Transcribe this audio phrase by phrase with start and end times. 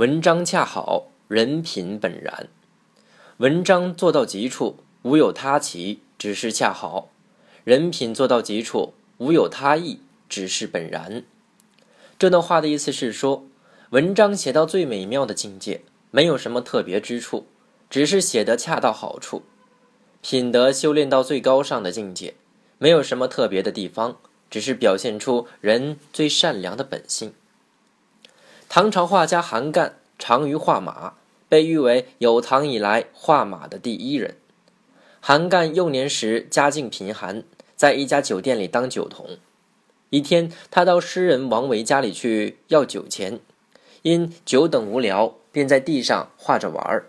[0.00, 2.48] 文章恰好，人品本然。
[3.36, 7.10] 文章做到极处，无有他奇，只是恰好；
[7.64, 11.24] 人品做到极处，无有他意，只是本然。
[12.18, 13.44] 这段话的意思是说，
[13.90, 17.46] 文章写到最美妙的境界，没有什么特别之处，
[17.90, 19.42] 只是写得恰到好处；
[20.22, 22.32] 品德修炼到最高尚的境界，
[22.78, 24.16] 没有什么特别的地方，
[24.48, 27.34] 只是表现出人最善良的本性。
[28.72, 31.14] 唐朝画家韩干长于画马，
[31.48, 34.36] 被誉为有唐以来画马的第一人。
[35.18, 37.42] 韩干幼年时家境贫寒，
[37.74, 39.38] 在一家酒店里当酒童。
[40.10, 43.40] 一天，他到诗人王维家里去要酒钱，
[44.02, 47.06] 因久等无聊，便在地上画着玩儿。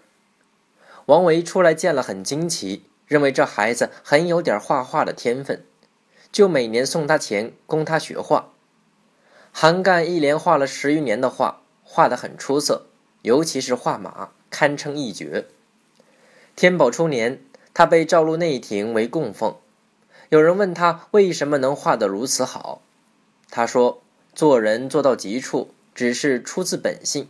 [1.06, 5.64] 王维出来见了，很惊奇，认为这孩子很有点画画的天分，
[6.32, 8.50] 就每年送他钱供他学画。
[9.54, 12.88] 韩干一连画了十余年的画，画得很出色，
[13.22, 15.46] 尤其是画马，堪称一绝。
[16.56, 17.42] 天宝初年，
[17.74, 19.56] 他被召入内廷为供奉。
[20.30, 22.82] 有人问他为什么能画得如此好，
[23.50, 24.02] 他说
[24.34, 27.26] ：“做人做到极处，只是出自本性；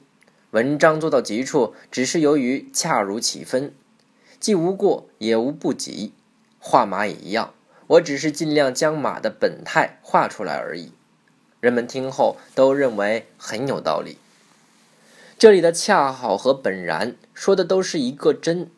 [0.52, 3.74] 文章做到极处，只是由于恰如其分，
[4.40, 6.14] 既无过也无不及。
[6.60, 7.56] 画马也一样，
[7.88, 10.92] 我只是尽量将马的本态画出来而已。”
[11.62, 14.18] 人们听后都认为很有道理。
[15.38, 18.70] 这里的“恰好”和“本然”说的都是一个真。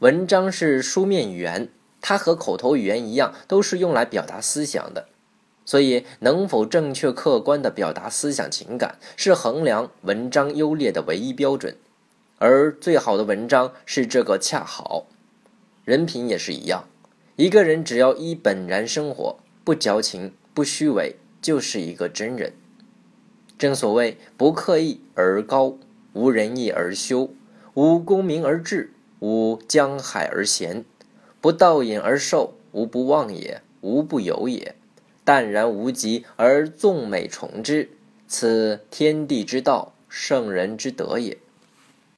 [0.00, 1.68] 文章是书面语言，
[2.00, 5.08] 它和口头语言一样，都是用来表达思想的。
[5.66, 11.76] 所以，能否正确客观地表达思想情感，是衡量文章优劣的唯一标准。
[12.38, 15.06] 而最好的文章是这个“恰好”。
[15.84, 16.88] 人品也是一样，
[17.36, 21.16] 一个人只要依本然生活，不矫情，不虚伪。
[21.44, 22.54] 就是一个真人。
[23.58, 25.76] 正所谓不刻意而高，
[26.14, 27.28] 无仁义而修，
[27.74, 30.86] 无功名而志，无江海而闲，
[31.42, 34.74] 不盗饮而寿，无不忘也，无不有也。
[35.22, 37.90] 淡然无极而纵美崇之，
[38.26, 41.36] 此天地之道，圣人之德也。